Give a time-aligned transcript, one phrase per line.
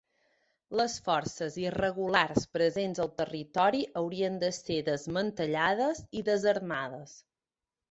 [0.79, 7.17] Les forces irregulars presents al territori haurien de ser desmantellades i desarmades.